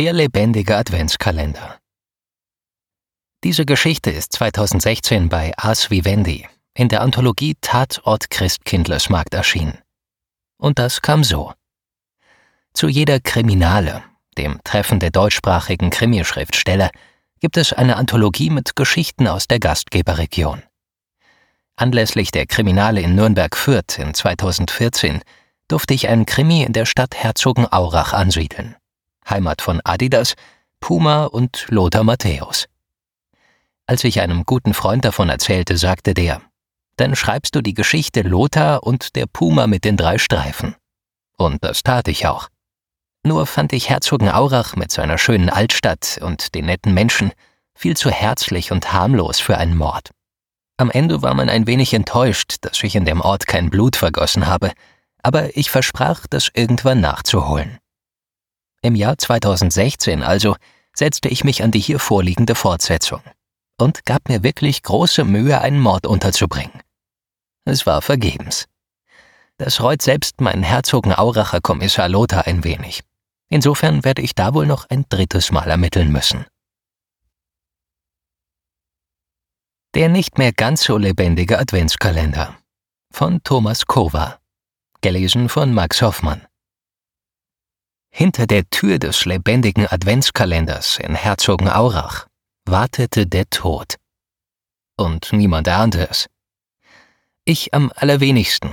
[0.00, 1.78] Der lebendige Adventskalender.
[3.44, 9.76] Diese Geschichte ist 2016 bei Ars Vivendi in der Anthologie Tatort Christkindlesmarkt erschienen.
[10.56, 11.52] Und das kam so.
[12.72, 14.02] Zu jeder Kriminale,
[14.38, 16.90] dem Treffen der deutschsprachigen Krimischriftsteller,
[17.38, 20.62] gibt es eine Anthologie mit Geschichten aus der Gastgeberregion.
[21.76, 25.20] Anlässlich der Kriminale in Nürnberg-Fürth in 2014
[25.68, 28.76] durfte ich einen Krimi in der Stadt Herzogenaurach ansiedeln.
[29.30, 30.34] Heimat von Adidas,
[30.80, 32.66] Puma und Lothar Matthäus.
[33.86, 36.42] Als ich einem guten Freund davon erzählte, sagte der,
[36.96, 40.76] dann schreibst du die Geschichte Lothar und der Puma mit den drei Streifen.
[41.36, 42.48] Und das tat ich auch.
[43.22, 47.32] Nur fand ich Herzogenaurach mit seiner schönen Altstadt und den netten Menschen
[47.74, 50.10] viel zu herzlich und harmlos für einen Mord.
[50.76, 54.46] Am Ende war man ein wenig enttäuscht, dass ich in dem Ort kein Blut vergossen
[54.46, 54.72] habe,
[55.22, 57.78] aber ich versprach, das irgendwann nachzuholen.
[58.82, 60.56] Im Jahr 2016 also
[60.94, 63.20] setzte ich mich an die hier vorliegende Fortsetzung
[63.78, 66.82] und gab mir wirklich große Mühe, einen Mord unterzubringen.
[67.64, 68.66] Es war vergebens.
[69.58, 73.02] Das reut selbst meinen Herzogenauracher Kommissar Lothar ein wenig.
[73.50, 76.46] Insofern werde ich da wohl noch ein drittes Mal ermitteln müssen.
[79.94, 82.56] Der nicht mehr ganz so lebendige Adventskalender
[83.12, 84.38] von Thomas Kova.
[85.02, 86.46] Gelesen von Max Hoffmann.
[88.10, 92.26] Hinter der Tür des lebendigen Adventskalenders in Herzogenaurach
[92.66, 93.96] wartete der Tod.
[94.96, 96.26] Und niemand ahnte es.
[97.44, 98.70] Ich am allerwenigsten,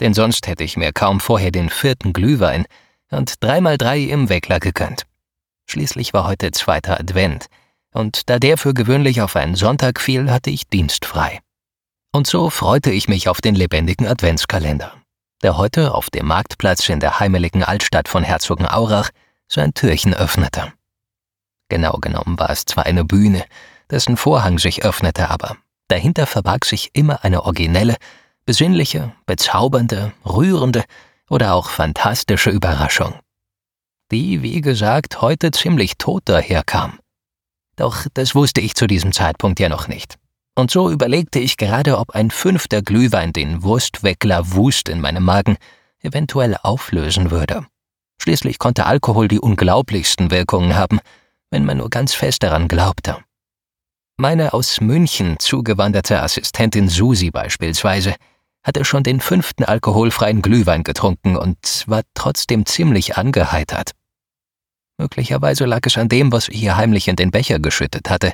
[0.00, 2.66] denn sonst hätte ich mir kaum vorher den vierten Glühwein
[3.10, 5.04] und dreimal drei im Weckler gegönnt.
[5.66, 7.46] Schließlich war heute zweiter Advent,
[7.94, 11.40] und da der für gewöhnlich auf einen Sonntag fiel, hatte ich dienstfrei.
[12.12, 15.01] Und so freute ich mich auf den lebendigen Adventskalender
[15.42, 19.10] der heute auf dem Marktplatz in der heimeligen Altstadt von Herzogenaurach
[19.48, 20.72] sein Türchen öffnete.
[21.68, 23.44] Genau genommen war es zwar eine Bühne,
[23.90, 25.56] dessen Vorhang sich öffnete, aber
[25.88, 27.96] dahinter verbarg sich immer eine originelle,
[28.44, 30.84] besinnliche, bezaubernde, rührende
[31.28, 33.14] oder auch fantastische Überraschung,
[34.10, 36.98] die, wie gesagt, heute ziemlich tot daherkam.
[37.76, 40.18] Doch das wusste ich zu diesem Zeitpunkt ja noch nicht.
[40.54, 45.56] Und so überlegte ich gerade, ob ein fünfter Glühwein den Wurstweckler Wust in meinem Magen
[46.00, 47.66] eventuell auflösen würde.
[48.20, 51.00] Schließlich konnte Alkohol die unglaublichsten Wirkungen haben,
[51.50, 53.16] wenn man nur ganz fest daran glaubte.
[54.18, 58.14] Meine aus München zugewanderte Assistentin Susi beispielsweise
[58.62, 63.92] hatte schon den fünften alkoholfreien Glühwein getrunken und war trotzdem ziemlich angeheitert.
[64.98, 68.32] Möglicherweise lag es an dem, was ich ihr heimlich in den Becher geschüttet hatte.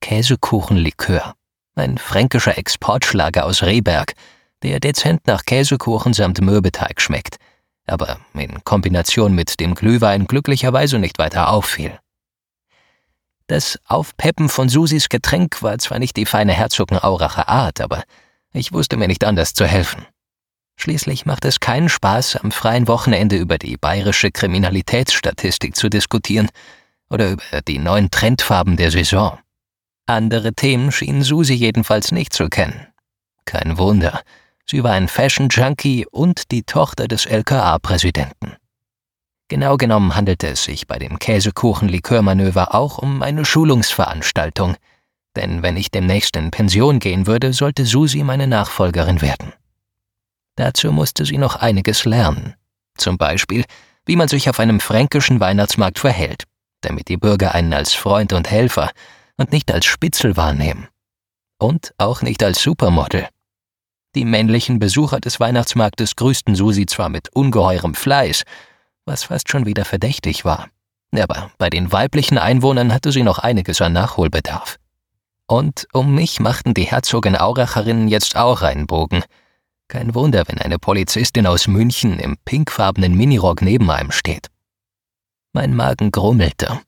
[0.00, 1.34] Käsekuchenlikör
[1.74, 4.14] ein fränkischer Exportschlager aus Rehberg,
[4.62, 7.36] der dezent nach Käsekuchen samt Mürbeteig schmeckt,
[7.86, 11.98] aber in Kombination mit dem Glühwein glücklicherweise nicht weiter auffiel.
[13.48, 18.04] Das Aufpeppen von Susis Getränk war zwar nicht die feine Herzogenauracher Art, aber
[18.52, 20.06] ich wusste mir nicht anders zu helfen.
[20.76, 26.48] Schließlich macht es keinen Spaß, am freien Wochenende über die bayerische Kriminalitätsstatistik zu diskutieren
[27.10, 29.38] oder über die neuen Trendfarben der Saison.
[30.12, 32.86] Andere Themen schien Susi jedenfalls nicht zu kennen.
[33.46, 34.20] Kein Wunder,
[34.66, 38.56] sie war ein Fashion-Junkie und die Tochter des LKA-Präsidenten.
[39.48, 44.76] Genau genommen handelte es sich bei dem Käsekuchen-Likörmanöver auch um eine Schulungsveranstaltung,
[45.34, 49.54] denn wenn ich demnächst in Pension gehen würde, sollte Susi meine Nachfolgerin werden.
[50.56, 52.54] Dazu musste sie noch einiges lernen.
[52.98, 53.64] Zum Beispiel,
[54.04, 56.44] wie man sich auf einem fränkischen Weihnachtsmarkt verhält,
[56.82, 58.90] damit die Bürger einen als Freund und Helfer,
[59.36, 60.88] und nicht als Spitzel wahrnehmen.
[61.58, 63.28] Und auch nicht als Supermodel.
[64.14, 68.42] Die männlichen Besucher des Weihnachtsmarktes grüßten Susi zwar mit ungeheurem Fleiß,
[69.06, 70.68] was fast schon wieder verdächtig war,
[71.16, 74.78] aber bei den weiblichen Einwohnern hatte sie noch einiges an Nachholbedarf.
[75.46, 79.22] Und um mich machten die Herzogin Auracherinnen jetzt auch einen Bogen.
[79.88, 84.48] Kein Wunder, wenn eine Polizistin aus München im pinkfarbenen Minirock neben einem steht.
[85.52, 86.80] Mein Magen grummelte.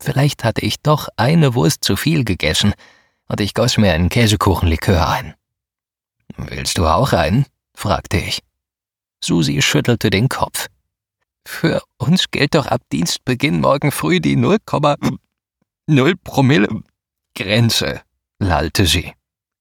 [0.00, 2.72] Vielleicht hatte ich doch eine Wurst zu viel gegessen
[3.26, 5.34] und ich goss mir einen Käsekuchenlikör ein.
[6.36, 7.46] Willst du auch einen?
[7.74, 8.40] fragte ich.
[9.22, 10.68] Susi schüttelte den Kopf.
[11.46, 16.68] Für uns gilt doch ab Dienstbeginn morgen früh die 0,0 Promille
[17.34, 18.02] Grenze,
[18.38, 19.14] lallte sie.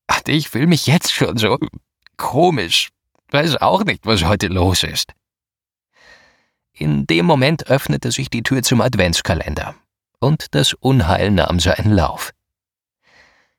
[0.09, 1.57] Und ich fühle mich jetzt schon so
[2.17, 2.89] komisch.
[3.31, 5.13] Weiß auch nicht, was heute los ist.
[6.73, 9.75] In dem Moment öffnete sich die Tür zum Adventskalender
[10.19, 12.33] und das Unheil nahm seinen Lauf.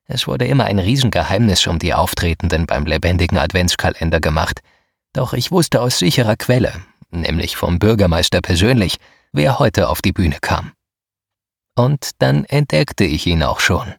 [0.06, 4.60] Es wurde immer ein Riesengeheimnis um die Auftretenden beim lebendigen Adventskalender gemacht,
[5.12, 6.72] doch ich wusste aus sicherer Quelle,
[7.10, 8.96] nämlich vom Bürgermeister persönlich,
[9.32, 10.72] wer heute auf die Bühne kam.
[11.76, 13.94] Und dann entdeckte ich ihn auch schon.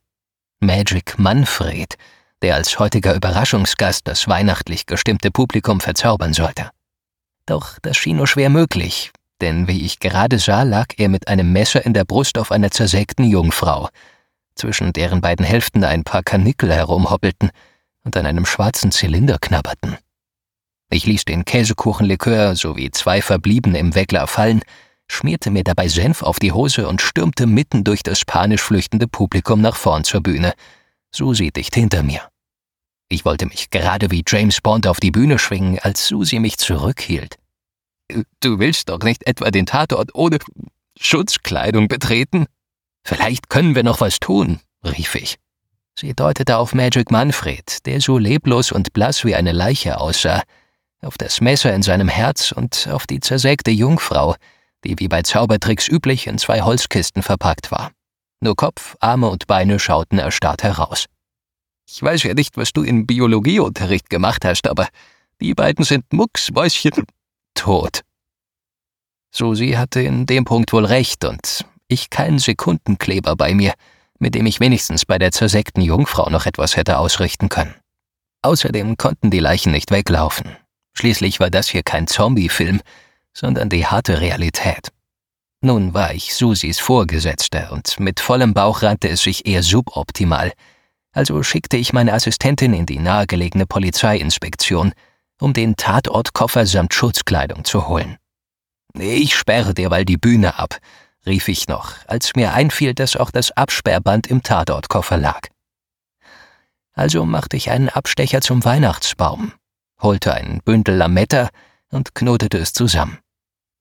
[0.59, 1.95] Magic Manfred,
[2.41, 6.71] der als heutiger Überraschungsgast das weihnachtlich gestimmte Publikum verzaubern sollte.
[7.45, 9.11] Doch das schien nur schwer möglich,
[9.41, 12.71] denn wie ich gerade sah, lag er mit einem Messer in der Brust auf einer
[12.71, 13.89] zersägten Jungfrau,
[14.55, 17.51] zwischen deren beiden Hälften ein paar Kanickel herumhoppelten
[18.03, 19.97] und an einem schwarzen Zylinder knabberten.
[20.91, 24.61] Ich ließ den Käsekuchenlikör sowie zwei Verbliebene im Weckler fallen,
[25.07, 29.61] schmierte mir dabei Senf auf die Hose und stürmte mitten durch das panisch flüchtende Publikum
[29.61, 30.53] nach vorn zur Bühne,
[31.11, 32.21] Susi dicht hinter mir.
[33.07, 37.37] Ich wollte mich gerade wie James Bond auf die Bühne schwingen, als Susi mich zurückhielt.
[38.39, 40.39] Du willst doch nicht etwa den Tatort ohne
[40.99, 42.47] Schutzkleidung betreten?
[43.03, 45.37] Vielleicht können wir noch was tun, rief ich.
[45.97, 50.43] Sie deutete auf Magic Manfred, der so leblos und blass wie eine Leiche aussah,
[51.01, 54.35] auf das Messer in seinem Herz und auf die zersägte Jungfrau,
[54.83, 57.91] die wie bei Zaubertricks üblich in zwei Holzkisten verpackt war.
[58.41, 61.05] Nur Kopf, Arme und Beine schauten erstarrt heraus.
[61.85, 64.87] Ich weiß ja nicht, was du in Biologieunterricht gemacht hast, aber
[65.41, 67.05] die beiden sind Mucksmäuschen
[67.59, 68.01] tot.
[69.31, 73.73] Susi hatte in dem Punkt wohl recht und ich keinen Sekundenkleber bei mir,
[74.17, 77.75] mit dem ich wenigstens bei der zersägten Jungfrau noch etwas hätte ausrichten können.
[78.41, 80.55] Außerdem konnten die Leichen nicht weglaufen.
[80.93, 82.81] Schließlich war das hier kein Zombie-Film,
[83.33, 84.89] sondern die harte Realität.
[85.61, 90.53] Nun war ich Susis Vorgesetzter und mit vollem Bauch rannte es sich eher suboptimal,
[91.11, 94.93] also schickte ich meine Assistentin in die nahegelegene Polizeiinspektion,
[95.39, 98.17] um den Tatortkoffer samt Schutzkleidung zu holen.
[98.93, 100.77] Ich sperre derweil die Bühne ab,
[101.25, 105.47] rief ich noch, als mir einfiel, dass auch das Absperrband im Tatortkoffer lag.
[106.93, 109.53] Also machte ich einen Abstecher zum Weihnachtsbaum,
[110.01, 111.49] holte ein Bündel Lametta
[111.91, 113.19] und knotete es zusammen.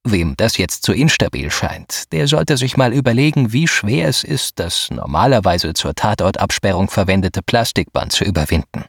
[0.04, 4.58] Wem das jetzt zu instabil scheint, der sollte sich mal überlegen, wie schwer es ist,
[4.58, 8.84] das normalerweise zur Tatortabsperrung verwendete Plastikband zu überwinden.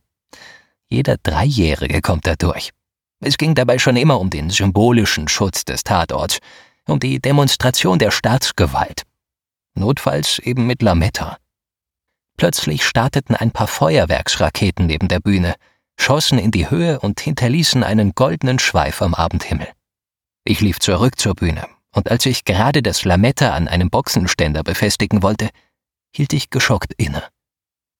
[0.90, 2.72] Jeder Dreijährige kommt da durch.
[3.20, 6.40] Es ging dabei schon immer um den symbolischen Schutz des Tatorts,
[6.88, 9.04] um die Demonstration der Staatsgewalt.
[9.76, 11.38] Notfalls eben mit Lametta.
[12.38, 15.56] Plötzlich starteten ein paar Feuerwerksraketen neben der Bühne,
[16.00, 19.68] schossen in die Höhe und hinterließen einen goldenen Schweif am Abendhimmel.
[20.46, 25.22] Ich lief zurück zur Bühne, und als ich gerade das Lametta an einem Boxenständer befestigen
[25.22, 25.50] wollte,
[26.16, 27.24] hielt ich geschockt inne.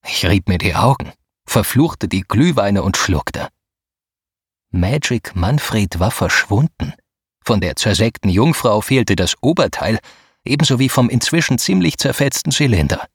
[0.04, 1.12] Ich rieb mir die Augen,
[1.50, 3.48] verfluchte die Glühweine und schluckte.
[4.70, 6.94] Magic Manfred war verschwunden.
[7.44, 9.98] Von der zersägten Jungfrau fehlte das Oberteil,
[10.44, 13.08] ebenso wie vom inzwischen ziemlich zerfetzten Zylinder.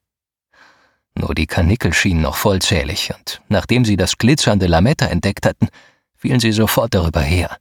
[1.18, 5.70] Nur die Kanickel schienen noch vollzählig, und nachdem sie das glitzernde Lametta entdeckt hatten,
[6.18, 7.58] fielen sie sofort darüber her.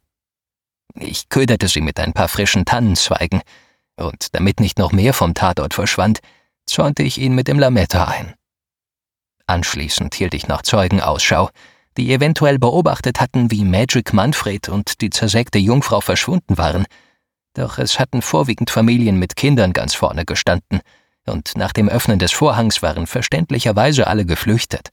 [0.95, 3.41] Ich köderte sie mit ein paar frischen Tannenzweigen,
[3.95, 6.19] und damit nicht noch mehr vom Tatort verschwand,
[6.65, 8.35] zäunte ich ihn mit dem Lametta ein.
[9.47, 11.49] Anschließend hielt ich nach Zeugen Ausschau,
[11.97, 16.85] die eventuell beobachtet hatten, wie Magic Manfred und die zersägte Jungfrau verschwunden waren,
[17.53, 20.81] doch es hatten vorwiegend Familien mit Kindern ganz vorne gestanden,
[21.27, 24.89] und nach dem Öffnen des Vorhangs waren verständlicherweise alle geflüchtet.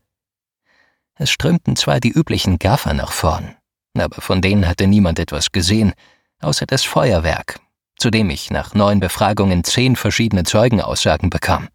[1.15, 3.57] Es strömten zwar die üblichen Gaffer nach vorn,
[3.99, 5.93] aber von denen hatte niemand etwas gesehen,
[6.41, 7.61] außer das Feuerwerk,
[7.97, 11.69] zu dem ich nach neun Befragungen zehn verschiedene Zeugenaussagen bekam.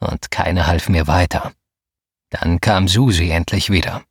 [0.00, 1.52] Und keine half mir weiter.
[2.40, 4.02] Dann kam Susi endlich wieder.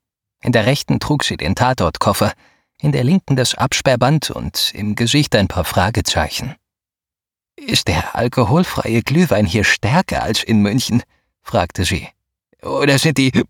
[0.42, 2.32] In der rechten trug sie den Tatortkoffer,
[2.80, 6.56] in der linken das Absperrband und im Gesicht ein paar Fragezeichen.
[7.58, 11.04] Ist der alkoholfreie Glühwein hier stärker als in München?
[11.42, 12.08] fragte sie.
[12.62, 13.44] Oder sind die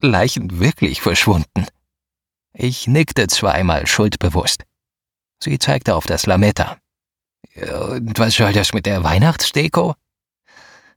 [0.00, 1.66] Leichen wirklich verschwunden?
[2.52, 4.64] Ich nickte zweimal schuldbewusst.
[5.42, 6.76] Sie zeigte auf das Lametta.
[7.56, 9.94] Und was soll das mit der Weihnachtsdeko?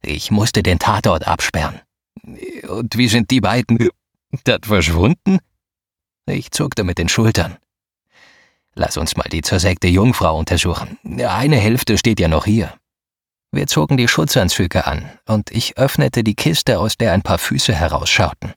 [0.02, 1.80] Ich musste den Tatort absperren.
[2.24, 3.90] Und wie sind die beiden
[4.44, 5.40] dat verschwunden?
[6.28, 7.58] Ich zuckte mit den Schultern.
[8.74, 10.98] Lass uns mal die zersägte Jungfrau untersuchen.
[11.04, 12.74] Eine Hälfte steht ja noch hier.
[13.52, 17.74] Wir zogen die Schutzanzüge an, und ich öffnete die Kiste, aus der ein paar Füße
[17.74, 18.54] herausschauten.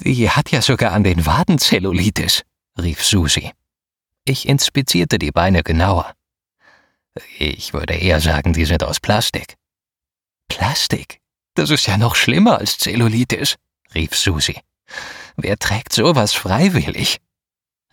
[0.00, 2.42] Die hat ja sogar an den Waden Zellulitis,
[2.80, 3.52] rief Susi.
[4.24, 6.12] Ich inspizierte die Beine genauer.
[7.38, 9.56] Ich würde eher sagen, die sind aus Plastik.
[10.48, 11.19] Plastik?
[11.60, 13.56] Das ist ja noch schlimmer als Zellulitis,
[13.94, 14.58] rief Susi.
[15.36, 17.18] Wer trägt sowas freiwillig?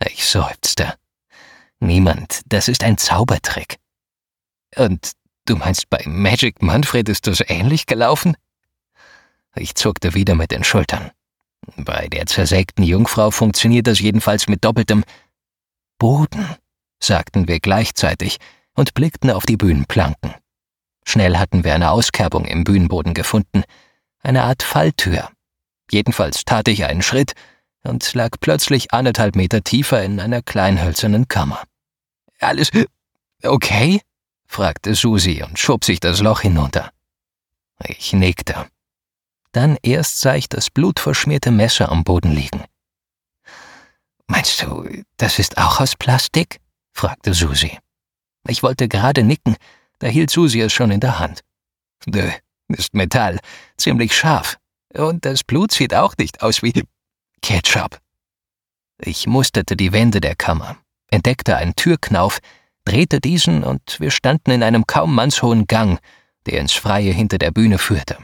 [0.06, 0.94] Ich seufzte.
[1.78, 3.76] Niemand, das ist ein Zaubertrick.
[4.74, 5.12] Und
[5.44, 8.38] du meinst, bei Magic Manfred ist das ähnlich gelaufen?
[9.54, 11.10] Ich zuckte wieder mit den Schultern.
[11.76, 15.04] Bei der zersägten Jungfrau funktioniert das jedenfalls mit doppeltem
[15.98, 16.56] Boden,
[17.00, 18.38] sagten wir gleichzeitig
[18.72, 20.32] und blickten auf die Bühnenplanken.
[21.08, 23.64] Schnell hatten wir eine Auskerbung im Bühnenboden gefunden,
[24.22, 25.30] eine Art Falltür.
[25.90, 27.32] Jedenfalls tat ich einen Schritt
[27.82, 31.62] und lag plötzlich anderthalb Meter tiefer in einer kleinhölzernen Kammer.
[32.40, 32.70] Alles
[33.42, 34.02] okay?
[34.44, 36.90] fragte Susi und schob sich das Loch hinunter.
[37.86, 38.66] Ich nickte.
[39.52, 42.64] Dann erst sah ich das blutverschmierte Messer am Boden liegen.
[44.26, 44.86] Meinst du,
[45.16, 46.60] das ist auch aus Plastik?
[46.92, 47.78] fragte Susi.
[48.46, 49.56] Ich wollte gerade nicken,
[49.98, 51.40] da hielt Susi es schon in der Hand.
[52.06, 52.30] Nö,
[52.68, 53.38] ist Metall,
[53.76, 54.56] ziemlich scharf.
[54.94, 56.84] Und das Blut sieht auch nicht aus wie
[57.42, 57.98] Ketchup.
[59.00, 60.76] Ich musterte die Wände der Kammer,
[61.10, 62.38] entdeckte einen Türknauf,
[62.84, 66.00] drehte diesen und wir standen in einem kaum mannshohen Gang,
[66.46, 68.18] der ins Freie hinter der Bühne führte.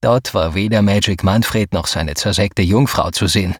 [0.00, 3.56] Dort war weder Magic Manfred noch seine zersägte Jungfrau zu sehen,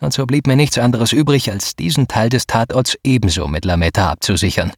[0.00, 4.10] und so blieb mir nichts anderes übrig, als diesen Teil des Tatorts ebenso mit Lametta
[4.12, 4.72] abzusichern.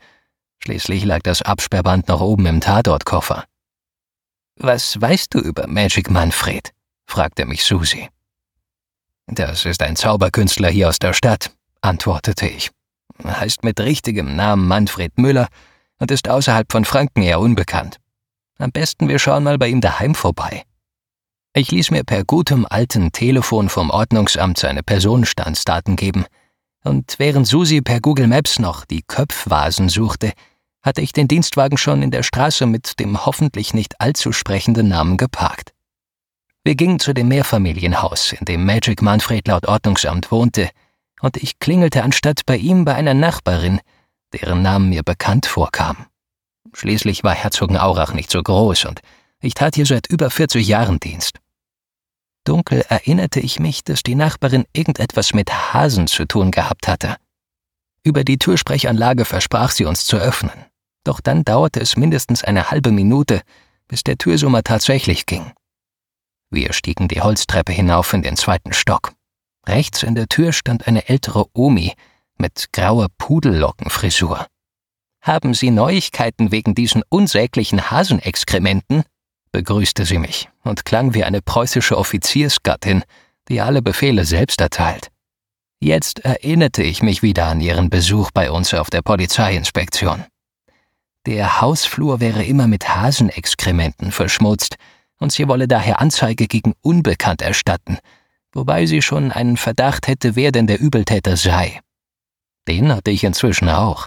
[0.62, 3.45] Schließlich lag das Absperrband noch oben im Tatortkoffer.
[4.57, 6.73] Was weißt du über Magic Manfred?
[7.07, 8.09] fragte mich Susi.
[9.26, 11.50] Das ist ein Zauberkünstler hier aus der Stadt,
[11.81, 12.71] antwortete ich.
[13.25, 15.49] Heißt mit richtigem Namen Manfred Müller
[15.99, 17.99] und ist außerhalb von Franken eher unbekannt.
[18.59, 20.64] Am besten wir schauen mal bei ihm daheim vorbei.
[21.55, 26.26] Ich ließ mir per gutem alten Telefon vom Ordnungsamt seine Personenstandsdaten geben,
[26.85, 30.33] und während Susi per Google Maps noch die Köpfvasen suchte,
[30.83, 35.17] hatte ich den Dienstwagen schon in der Straße mit dem hoffentlich nicht allzu sprechenden Namen
[35.17, 35.73] geparkt.
[36.65, 40.71] Wir gingen zu dem Mehrfamilienhaus, in dem Magic Manfred laut Ordnungsamt wohnte,
[41.21, 43.81] und ich klingelte anstatt bei ihm bei einer Nachbarin,
[44.33, 46.07] deren Namen mir bekannt vorkam.
[46.73, 49.01] Schließlich war Herzogenaurach nicht so groß und
[49.41, 51.39] ich tat hier seit über 40 Jahren Dienst.
[52.45, 57.17] Dunkel erinnerte ich mich, dass die Nachbarin irgendetwas mit Hasen zu tun gehabt hatte.
[58.02, 60.66] Über die Türsprechanlage versprach sie uns zu öffnen.
[61.04, 63.42] Doch dann dauerte es mindestens eine halbe Minute,
[63.88, 65.52] bis der Türsummer tatsächlich ging.
[66.50, 69.12] Wir stiegen die Holztreppe hinauf in den zweiten Stock.
[69.66, 71.92] Rechts in der Tür stand eine ältere Omi
[72.38, 74.47] mit grauer Pudellockenfrisur.
[75.23, 79.04] Haben Sie Neuigkeiten wegen diesen unsäglichen Hasenexkrementen?
[79.52, 83.02] begrüßte sie mich und klang wie eine preußische Offiziersgattin,
[83.49, 85.11] die alle Befehle selbst erteilt.
[85.83, 90.27] Jetzt erinnerte ich mich wieder an ihren Besuch bei uns auf der Polizeiinspektion.
[91.25, 94.77] Der Hausflur wäre immer mit Hasenexkrementen verschmutzt,
[95.19, 97.99] und sie wolle daher Anzeige gegen Unbekannt erstatten,
[98.53, 101.81] wobei sie schon einen Verdacht hätte, wer denn der Übeltäter sei.
[102.69, 104.07] Den hatte ich inzwischen auch.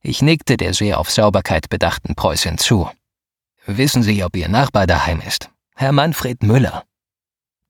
[0.00, 2.90] Ich nickte der sehr auf Sauberkeit bedachten Preußin zu.
[3.66, 5.50] Wissen Sie, ob Ihr Nachbar daheim ist?
[5.76, 6.84] Herr Manfred Müller.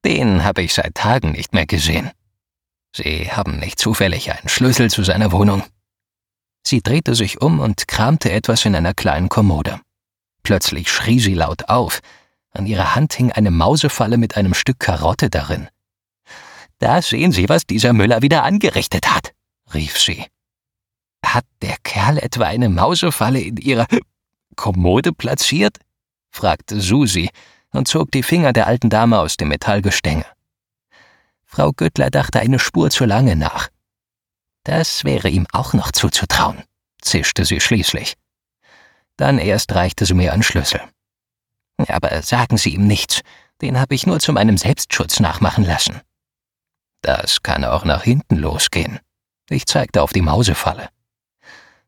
[0.04, 2.10] Den habe ich seit Tagen nicht mehr gesehen.
[2.94, 5.62] Sie haben nicht zufällig einen Schlüssel zu seiner Wohnung.
[6.66, 9.80] Sie drehte sich um und kramte etwas in einer kleinen Kommode.
[10.42, 12.00] Plötzlich schrie sie laut auf.
[12.52, 15.68] An ihrer Hand hing eine Mausefalle mit einem Stück Karotte darin.
[16.78, 19.32] Da sehen Sie, was dieser Müller wieder angerichtet hat,
[19.74, 20.24] rief sie.
[21.24, 23.86] Hat der Kerl etwa eine Mausefalle in ihrer
[24.54, 25.78] Kommode platziert?
[26.30, 27.30] fragte Susi
[27.72, 30.24] und zog die Finger der alten Dame aus dem Metallgestänge.
[31.50, 33.68] Frau Göttler dachte eine Spur zu lange nach.
[34.64, 36.62] Das wäre ihm auch noch zuzutrauen,
[37.00, 38.14] zischte sie schließlich.
[39.16, 40.80] Dann erst reichte sie mir einen Schlüssel.
[41.88, 43.22] Aber sagen Sie ihm nichts,
[43.62, 46.00] den habe ich nur zu meinem Selbstschutz nachmachen lassen.
[47.00, 49.00] Das kann auch nach hinten losgehen.
[49.48, 50.90] Ich zeigte auf die Mausefalle.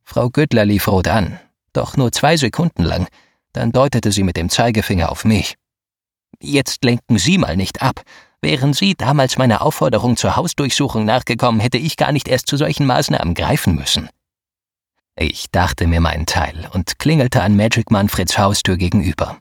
[0.03, 1.39] Frau Göttler lief rot an,
[1.73, 3.09] doch nur zwei Sekunden lang,
[3.53, 5.57] dann deutete sie mit dem Zeigefinger auf mich.
[6.41, 8.03] Jetzt lenken Sie mal nicht ab,
[8.43, 12.87] Wären Sie damals meiner Aufforderung zur Hausdurchsuchung nachgekommen, hätte ich gar nicht erst zu solchen
[12.87, 14.09] Maßnahmen greifen müssen.
[15.17, 19.39] Ich dachte mir meinen Teil und klingelte an Magic Manfreds Haustür gegenüber.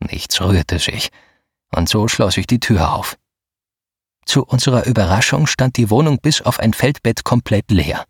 [0.00, 1.10] Nichts rührte sich,
[1.74, 3.18] und so schloss ich die Tür auf.
[4.24, 8.04] Zu unserer Überraschung stand die Wohnung bis auf ein Feldbett komplett leer.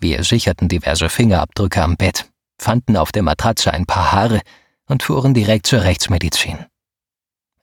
[0.00, 4.40] Wir sicherten diverse Fingerabdrücke am Bett, fanden auf der Matratze ein paar Haare
[4.86, 6.66] und fuhren direkt zur Rechtsmedizin.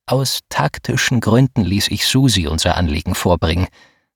[0.09, 3.67] Aus taktischen Gründen ließ ich Susi unser Anliegen vorbringen,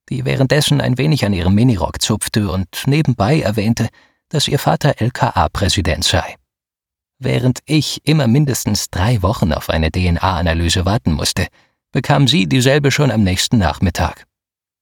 [0.08, 3.90] die währenddessen ein wenig an ihrem Minirock zupfte und nebenbei erwähnte,
[4.30, 6.36] dass ihr Vater LKA-Präsident sei.
[7.18, 11.46] Während ich immer mindestens drei Wochen auf eine DNA-Analyse warten musste,
[11.92, 14.24] bekam sie dieselbe schon am nächsten Nachmittag.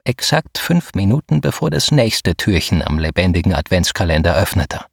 [0.04, 4.84] Exakt fünf Minuten bevor das nächste Türchen am lebendigen Adventskalender öffnete.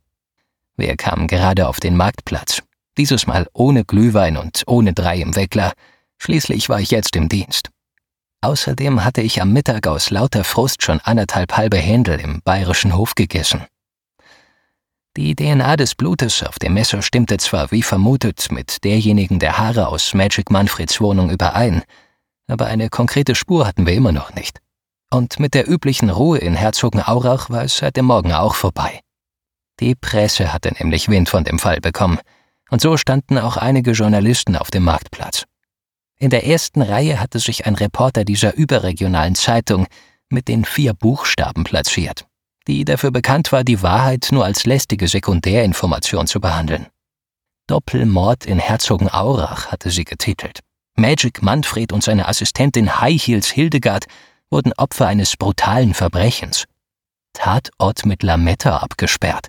[0.78, 2.64] Wir kamen gerade auf den Marktplatz,
[2.98, 5.74] dieses Mal ohne Glühwein und ohne drei im Weckler,
[6.20, 7.70] Schließlich war ich jetzt im Dienst.
[8.42, 13.16] Außerdem hatte ich am Mittag aus lauter Frust schon anderthalb halbe Händel im bayerischen Hof
[13.16, 13.66] gegessen.
[15.18, 19.88] Die DNA des Blutes auf dem Messer stimmte zwar wie vermutet mit derjenigen der Haare
[19.88, 21.82] aus Magic Manfreds Wohnung überein,
[22.48, 24.60] aber eine konkrete Spur hatten wir immer noch nicht.
[25.10, 29.02] Und mit der üblichen Ruhe in Herzogenaurach war es seit dem Morgen auch vorbei.
[29.80, 32.20] Die Presse hatte nämlich Wind von dem Fall bekommen,
[32.70, 35.46] und so standen auch einige Journalisten auf dem Marktplatz.
[36.20, 39.86] In der ersten Reihe hatte sich ein Reporter dieser überregionalen Zeitung
[40.30, 42.28] mit den vier Buchstaben platziert
[42.68, 46.88] die dafür bekannt war, die Wahrheit nur als lästige Sekundärinformation zu behandeln.
[47.68, 50.60] Doppelmord in Herzogenaurach hatte sie getitelt.
[50.96, 54.06] Magic Manfred und seine Assistentin High Heels Hildegard
[54.50, 56.66] wurden Opfer eines brutalen Verbrechens.
[57.34, 59.48] Tatort mit Lametta abgesperrt.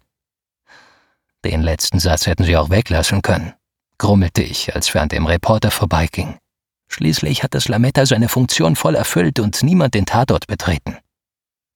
[1.44, 3.54] Den letzten Satz hätten sie auch weglassen können,
[3.96, 6.38] grummelte ich, als wir an dem Reporter vorbeiging.
[6.88, 10.96] Schließlich hat das Lametta seine Funktion voll erfüllt und niemand den Tatort betreten.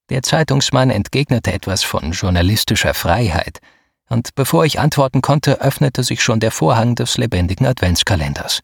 [0.09, 3.61] Der Zeitungsmann entgegnete etwas von journalistischer Freiheit,
[4.09, 8.61] und bevor ich antworten konnte, öffnete sich schon der Vorhang des lebendigen Adventskalenders.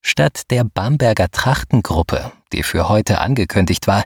[0.00, 4.02] Statt der Bamberger Trachtengruppe, die für heute angekündigt war,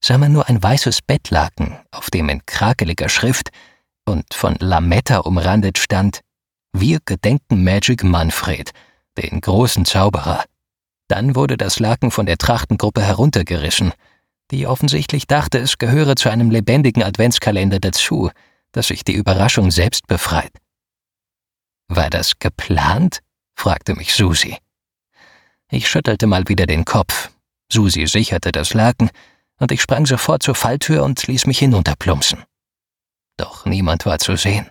[0.00, 3.50] sah man nur ein weißes Bettlaken, auf dem in krakeliger Schrift
[4.04, 6.20] und von Lametta umrandet stand
[6.72, 8.70] Wir gedenken Magic Manfred,
[9.18, 10.44] den großen Zauberer.
[11.08, 13.92] Dann wurde das Laken von der Trachtengruppe heruntergerissen–
[14.52, 18.30] die offensichtlich dachte, es gehöre zu einem lebendigen Adventskalender dazu,
[18.72, 20.52] dass sich die Überraschung selbst befreit.
[21.88, 23.20] War das geplant?
[23.56, 24.58] fragte mich Susi.
[25.70, 27.30] Ich schüttelte mal wieder den Kopf.
[27.72, 29.10] Susi sicherte das Laken,
[29.58, 32.44] und ich sprang sofort zur Falltür und ließ mich hinunterplumpsen.
[33.38, 34.68] Doch niemand war zu sehen.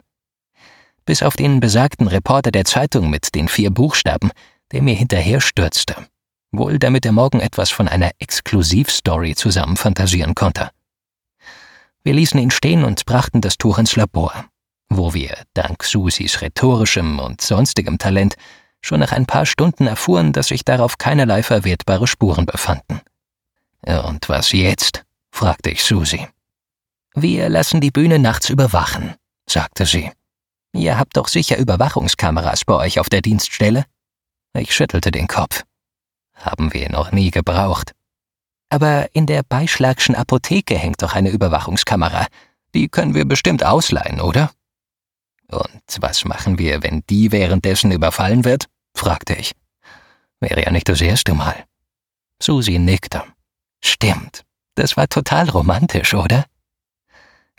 [1.11, 4.31] Bis auf den besagten Reporter der Zeitung mit den vier Buchstaben,
[4.71, 5.97] der mir hinterherstürzte
[6.53, 10.69] wohl damit er morgen etwas von einer Exklusivstory zusammenfantasieren konnte.
[12.01, 14.45] Wir ließen ihn stehen und brachten das Tuch ins Labor,
[14.89, 18.35] wo wir, dank Susis rhetorischem und sonstigem Talent,
[18.81, 23.01] schon nach ein paar Stunden erfuhren, dass sich darauf keinerlei verwertbare Spuren befanden.
[23.85, 25.03] Und was jetzt?
[25.29, 26.25] fragte ich Susi.
[27.15, 30.09] Wir lassen die Bühne nachts überwachen, sagte sie.
[30.73, 33.85] Ihr habt doch sicher Überwachungskameras bei euch auf der Dienststelle?
[34.53, 35.63] Ich schüttelte den Kopf
[36.41, 37.93] haben wir noch nie gebraucht.
[38.69, 42.27] Aber in der Beischlagschen Apotheke hängt doch eine Überwachungskamera.
[42.73, 44.51] Die können wir bestimmt ausleihen, oder?
[45.49, 48.67] Und was machen wir, wenn die währenddessen überfallen wird?
[48.95, 49.51] fragte ich.
[50.39, 51.65] Wäre ja nicht das erste Mal.
[52.41, 53.23] Susi nickte.
[53.83, 54.43] Stimmt.
[54.75, 56.45] Das war total romantisch, oder?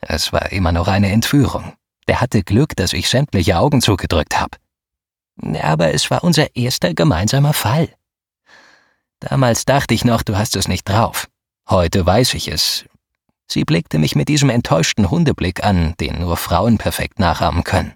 [0.00, 1.74] Es war immer noch eine Entführung.
[2.08, 4.58] Der hatte Glück, dass ich sämtliche Augen zugedrückt habe.
[5.60, 7.88] Aber es war unser erster gemeinsamer Fall.
[9.20, 11.28] Damals dachte ich noch, du hast es nicht drauf.
[11.68, 12.84] Heute weiß ich es.
[13.46, 17.94] Sie blickte mich mit diesem enttäuschten Hundeblick an, den nur Frauen perfekt nachahmen können.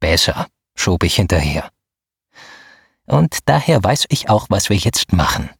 [0.00, 1.70] Besser, schob ich hinterher.
[3.06, 5.50] Und daher weiß ich auch, was wir jetzt machen.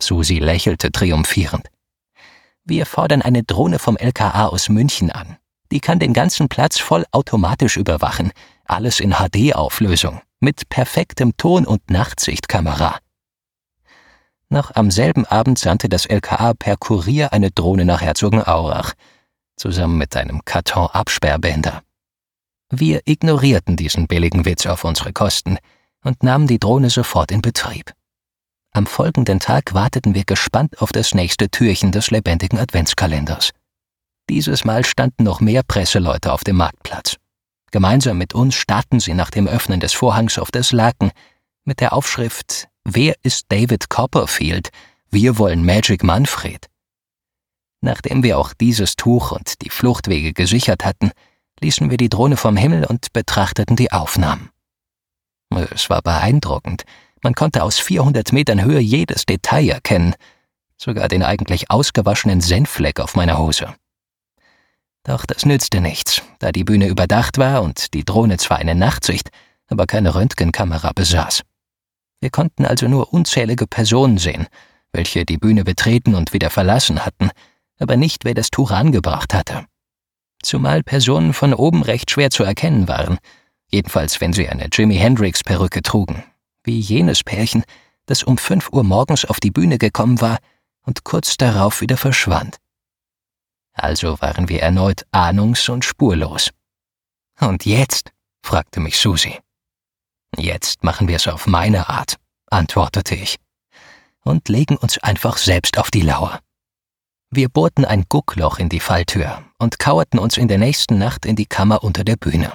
[0.00, 1.68] Susi lächelte triumphierend.
[2.64, 5.36] Wir fordern eine Drohne vom LKA aus München an.
[5.72, 8.32] Die kann den ganzen Platz voll automatisch überwachen,
[8.64, 12.98] alles in HD-Auflösung, mit perfektem Ton- und Nachtsichtkamera.
[14.48, 18.92] Noch am selben Abend sandte das LKA per Kurier eine Drohne nach Herzogenaurach,
[19.56, 21.82] zusammen mit einem Karton Absperrbänder.
[22.70, 25.58] Wir ignorierten diesen billigen Witz auf unsere Kosten
[26.04, 27.92] und nahmen die Drohne sofort in Betrieb.
[28.72, 33.52] Am folgenden Tag warteten wir gespannt auf das nächste Türchen des lebendigen Adventskalenders.
[34.28, 37.16] Dieses Mal standen noch mehr Presseleute auf dem Marktplatz.
[37.70, 41.12] Gemeinsam mit uns starrten sie nach dem Öffnen des Vorhangs auf das Laken
[41.64, 44.70] mit der Aufschrift Wer ist David Copperfield?
[45.10, 46.68] Wir wollen Magic Manfred.
[47.80, 51.10] Nachdem wir auch dieses Tuch und die Fluchtwege gesichert hatten,
[51.60, 54.50] ließen wir die Drohne vom Himmel und betrachteten die Aufnahmen.
[55.72, 56.84] Es war beeindruckend.
[57.22, 60.14] Man konnte aus 400 Metern Höhe jedes Detail erkennen,
[60.76, 63.74] sogar den eigentlich ausgewaschenen Senffleck auf meiner Hose.
[65.06, 69.30] Doch das nützte nichts, da die Bühne überdacht war und die Drohne zwar eine Nachtsicht,
[69.68, 71.42] aber keine Röntgenkamera besaß.
[72.20, 74.48] Wir konnten also nur unzählige Personen sehen,
[74.92, 77.30] welche die Bühne betreten und wieder verlassen hatten,
[77.78, 79.66] aber nicht, wer das Tuch angebracht hatte.
[80.42, 83.18] Zumal Personen von oben recht schwer zu erkennen waren,
[83.70, 86.24] jedenfalls wenn sie eine Jimi Hendrix Perücke trugen,
[86.64, 87.62] wie jenes Pärchen,
[88.06, 90.38] das um fünf Uhr morgens auf die Bühne gekommen war
[90.82, 92.56] und kurz darauf wieder verschwand.
[93.76, 96.50] Also waren wir erneut ahnungs- und spurlos.
[97.40, 98.12] Und jetzt?
[98.42, 99.38] fragte mich Susi.
[100.38, 102.16] Jetzt machen wir es auf meine Art,
[102.50, 103.36] antwortete ich,
[104.22, 106.40] und legen uns einfach selbst auf die Lauer.
[107.30, 111.36] Wir bohrten ein Guckloch in die Falltür und kauerten uns in der nächsten Nacht in
[111.36, 112.52] die Kammer unter der Bühne.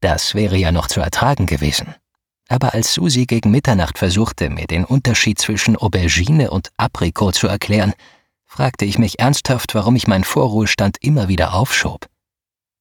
[0.00, 1.94] Das wäre ja noch zu ertragen gewesen.
[2.48, 7.92] Aber als Susi gegen Mitternacht versuchte, mir den Unterschied zwischen Aubergine und Aprikot zu erklären,
[8.58, 12.08] fragte ich mich ernsthaft, warum ich meinen Vorruhestand immer wieder aufschob.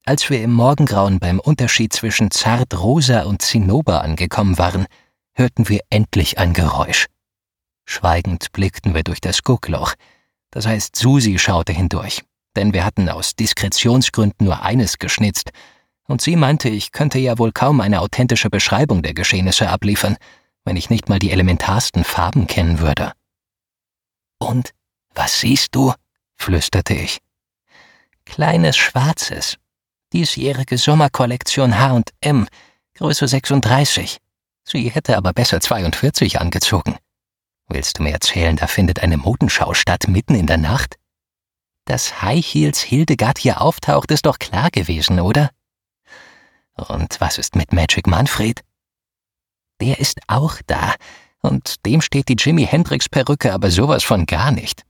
[0.07, 4.87] Als wir im Morgengrauen beim Unterschied zwischen Zartrosa und Zinnober angekommen waren,
[5.35, 7.05] hörten wir endlich ein Geräusch.
[7.85, 9.93] Schweigend blickten wir durch das Guckloch.
[10.49, 12.23] Das heißt, Susi schaute hindurch,
[12.55, 15.51] denn wir hatten aus Diskretionsgründen nur eines geschnitzt,
[16.07, 20.17] und sie meinte, ich könnte ja wohl kaum eine authentische Beschreibung der Geschehnisse abliefern,
[20.65, 23.11] wenn ich nicht mal die elementarsten Farben kennen würde.
[24.39, 24.73] Und
[25.17, 25.93] was siehst du?
[26.35, 27.19] flüsterte ich.
[28.25, 29.57] Kleines Schwarzes.
[30.13, 32.47] Diesjährige Sommerkollektion H&M,
[32.93, 34.19] Größe 36.
[34.63, 36.97] Sie hätte aber besser 42 angezogen.
[37.67, 40.95] Willst du mir erzählen, da findet eine Modenschau statt mitten in der Nacht?
[41.85, 45.49] Dass High Heels Hildegard hier auftaucht, ist doch klar gewesen, oder?
[46.75, 48.61] Und was ist mit Magic Manfred?
[49.81, 50.95] Der ist auch da,
[51.41, 54.86] und dem steht die Jimi Hendrix Perücke aber sowas von gar nicht.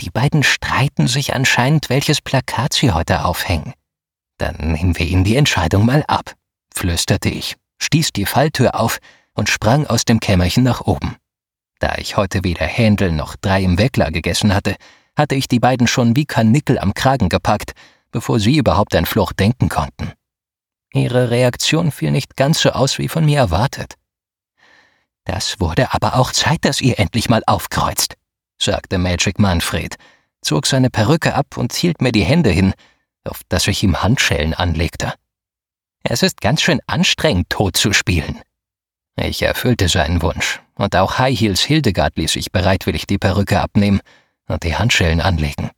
[0.00, 3.72] Die beiden streiten sich anscheinend, welches Plakat sie heute aufhängen.
[4.38, 6.34] Dann nehmen wir ihnen die Entscheidung mal ab,
[6.74, 8.98] flüsterte ich, stieß die Falltür auf
[9.34, 11.16] und sprang aus dem Kämmerchen nach oben.
[11.78, 14.76] Da ich heute weder Händel noch drei im Weckler gegessen hatte,
[15.16, 17.72] hatte ich die beiden schon wie Karnickel am Kragen gepackt,
[18.10, 20.12] bevor sie überhaupt an Flucht denken konnten.
[20.92, 23.94] Ihre Reaktion fiel nicht ganz so aus wie von mir erwartet.
[25.24, 28.14] Das wurde aber auch Zeit, dass ihr endlich mal aufkreuzt,
[28.58, 29.96] sagte Magic Manfred,
[30.42, 32.74] zog seine Perücke ab und hielt mir die Hände hin,
[33.24, 35.14] auf dass ich ihm Handschellen anlegte.
[36.02, 38.40] Es ist ganz schön anstrengend, tot zu spielen.
[39.16, 44.00] Ich erfüllte seinen Wunsch, und auch High Heels Hildegard ließ sich bereitwillig die Perücke abnehmen
[44.46, 45.70] und die Handschellen anlegen.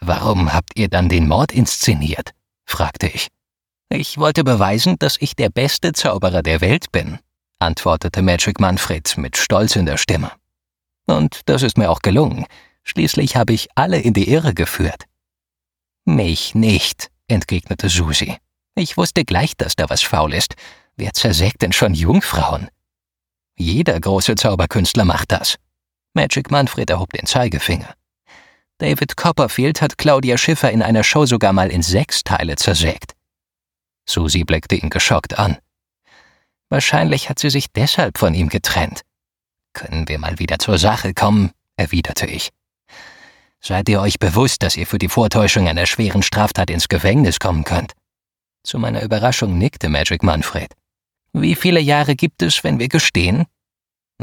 [0.00, 2.32] Warum habt ihr dann den Mord inszeniert?
[2.64, 3.28] fragte ich.
[3.90, 7.18] Ich wollte beweisen, dass ich der beste Zauberer der Welt bin,
[7.58, 10.32] antwortete Magic Manfred mit Stolz in der Stimme.
[11.10, 12.46] Und das ist mir auch gelungen.
[12.84, 15.04] Schließlich habe ich alle in die Irre geführt.
[16.04, 18.36] Mich nicht, entgegnete Susi.
[18.74, 20.54] Ich wusste gleich, dass da was faul ist.
[20.96, 22.68] Wer zersägt denn schon Jungfrauen?
[23.56, 25.56] Jeder große Zauberkünstler macht das.
[26.14, 27.94] Magic Manfred erhob den Zeigefinger.
[28.78, 33.14] David Copperfield hat Claudia Schiffer in einer Show sogar mal in sechs Teile zersägt.
[34.08, 35.58] Susi blickte ihn geschockt an.
[36.70, 39.02] Wahrscheinlich hat sie sich deshalb von ihm getrennt.
[39.72, 42.50] Können wir mal wieder zur Sache kommen, erwiderte ich.
[43.60, 47.64] Seid ihr euch bewusst, dass ihr für die Vortäuschung einer schweren Straftat ins Gefängnis kommen
[47.64, 47.92] könnt?
[48.62, 50.74] Zu meiner Überraschung nickte Magic Manfred.
[51.32, 53.46] Wie viele Jahre gibt es, wenn wir gestehen?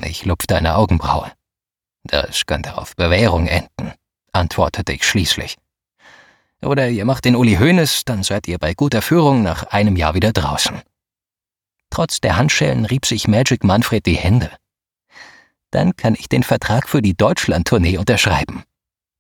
[0.04, 1.32] Ich lupfte eine Augenbraue.
[2.04, 3.94] Das könnte auf Bewährung enden,
[4.32, 5.58] antwortete ich schließlich.
[6.62, 10.16] Oder ihr macht den Uli Hoeneß, dann seid ihr bei guter Führung nach einem Jahr
[10.16, 10.82] wieder draußen.
[11.90, 14.52] Trotz der Handschellen rieb sich Magic Manfred die Hände.
[15.72, 18.64] Dann kann ich den Vertrag für die Deutschland-Tournee unterschreiben.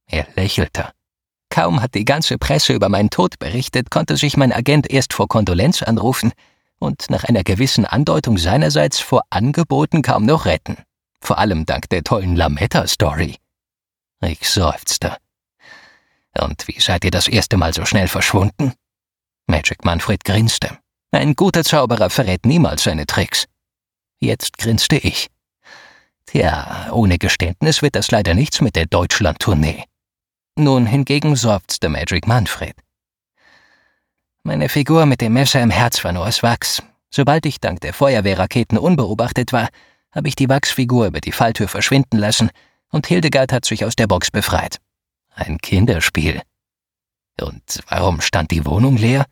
[0.08, 0.92] Er lächelte.
[1.50, 5.28] Kaum hat die ganze Presse über meinen Tod berichtet, konnte sich mein Agent erst vor
[5.28, 6.32] Kondolenz anrufen
[6.80, 10.78] und nach einer gewissen Andeutung seinerseits vor Angeboten kaum noch retten.
[11.22, 13.38] Vor allem dank der tollen Lametta-Story.
[14.22, 15.18] Ich seufzte.
[16.40, 18.74] Und wie seid ihr das erste Mal so schnell verschwunden?
[19.48, 20.78] Magic Manfred grinste.
[21.12, 23.46] Ein guter Zauberer verrät niemals seine Tricks.
[24.20, 25.30] Jetzt grinste ich.
[26.28, 29.86] Tja, ohne Geständnis wird das leider nichts mit der Deutschland-Tournee.
[30.58, 32.76] Nun hingegen seufzte Magic Manfred.
[34.44, 36.84] Meine Figur mit dem Messer im Herz war nur aus Wachs.
[37.10, 39.70] Sobald ich dank der Feuerwehrraketen unbeobachtet war,
[40.12, 42.50] habe ich die Wachsfigur über die Falltür verschwinden lassen
[42.92, 44.80] und Hildegard hat sich aus der Box befreit.
[45.34, 46.42] Ein Kinderspiel.
[47.40, 49.26] Und warum stand die Wohnung leer?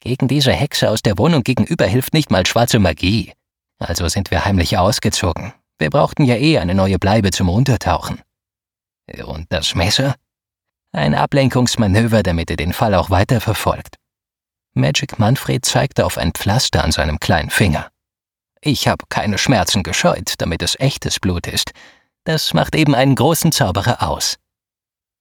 [0.00, 3.32] Gegen diese Hexe aus der Wohnung gegenüber hilft nicht mal schwarze Magie.
[3.78, 5.52] Also sind wir heimlich ausgezogen.
[5.82, 8.20] Wir brauchten ja eh eine neue Bleibe zum Untertauchen.
[9.26, 10.14] Und das Messer?
[10.92, 13.96] Ein Ablenkungsmanöver, damit er den Fall auch weiter verfolgt.
[14.74, 17.90] Magic Manfred zeigte auf ein Pflaster an seinem kleinen Finger.
[18.60, 21.72] Ich habe keine Schmerzen gescheut, damit es echtes Blut ist.
[22.22, 24.36] Das macht eben einen großen Zauberer aus.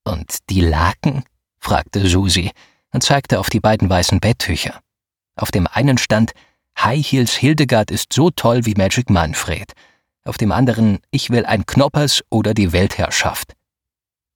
[0.04, 1.24] Und die Laken?
[1.58, 2.52] fragte Susi
[2.94, 4.80] und zeigte auf die beiden weißen Betttücher.
[5.36, 6.34] Auf dem einen stand
[6.78, 9.74] High Heels Hildegard ist so toll wie Magic Manfred.
[10.24, 13.54] Auf dem anderen Ich will ein Knoppers oder die Weltherrschaft.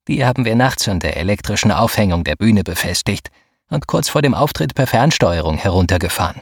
[0.07, 3.29] Die haben wir nachts an der elektrischen Aufhängung der Bühne befestigt
[3.69, 6.41] und kurz vor dem Auftritt per Fernsteuerung heruntergefahren.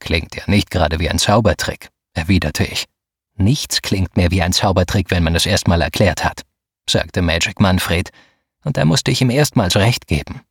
[0.00, 2.84] Klingt ja nicht gerade wie ein Zaubertrick, erwiderte ich.
[3.36, 6.42] Nichts klingt mehr wie ein Zaubertrick, wenn man es erstmal erklärt hat,
[6.88, 8.10] sagte Magic Manfred
[8.64, 10.42] und da musste ich ihm erstmals recht geben.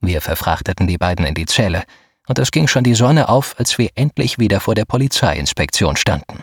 [0.00, 1.84] Wir verfrachteten die beiden in die Zelle,
[2.28, 6.42] und es ging schon die Sonne auf, als wir endlich wieder vor der Polizeiinspektion standen.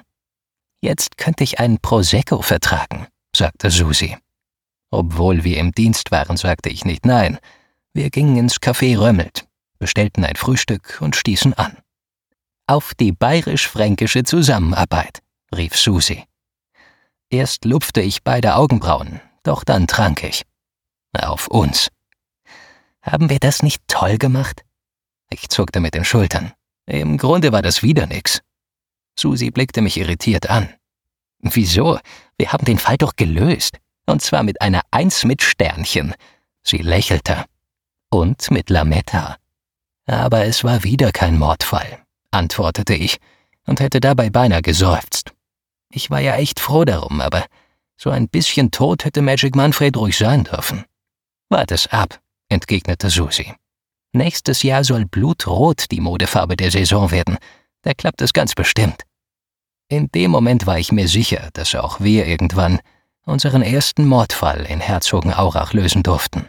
[0.84, 4.17] Jetzt könnte ich einen Prosecco vertragen, sagte Susi.
[4.91, 7.39] Obwohl wir im Dienst waren, sagte ich nicht nein.
[7.93, 9.48] Wir gingen ins Café Römmelt,
[9.80, 11.78] bestellten ein Frühstück und stießen an.
[12.67, 15.19] Auf die bayerisch-fränkische Zusammenarbeit,
[15.56, 16.26] rief Susi.
[17.30, 20.43] Erst lupfte ich beide Augenbrauen, doch dann trank ich.
[21.17, 21.88] Auf uns.
[23.02, 24.65] Haben wir das nicht toll gemacht?
[25.30, 26.52] Ich zuckte mit den Schultern.
[26.88, 28.41] Im Grunde war das wieder nix.
[29.17, 30.69] Susi blickte mich irritiert an.
[31.39, 31.99] Wieso?
[32.38, 33.78] Wir haben den Fall doch gelöst.
[34.06, 36.13] Und zwar mit einer Eins mit Sternchen.
[36.63, 37.45] Sie lächelte.
[38.10, 39.38] Und mit Lametta.
[40.06, 41.99] Aber es war wieder kein Mordfall,
[42.32, 43.17] antwortete ich
[43.65, 45.32] und hätte dabei beinahe geseufzt.
[45.89, 47.45] Ich war ja echt froh darum, aber
[47.95, 50.84] so ein bisschen tot hätte Magic Manfred ruhig sein dürfen.
[51.49, 53.54] Wart es ab, entgegnete Susi.
[54.12, 57.38] Nächstes Jahr soll Blutrot die Modefarbe der Saison werden.
[57.84, 59.04] Da klappt es ganz bestimmt.
[59.89, 62.80] In dem Moment war ich mir sicher, dass auch wir irgendwann
[63.26, 66.48] unseren ersten Mordfall in Herzogenaurach lösen durften.